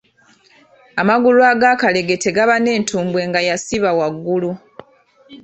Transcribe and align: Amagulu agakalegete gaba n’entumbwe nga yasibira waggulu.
Amagulu 1.01 1.39
agakalegete 1.51 2.29
gaba 2.37 2.55
n’entumbwe 2.59 3.21
nga 3.29 3.39
yasibira 3.47 3.91
waggulu. 3.99 4.51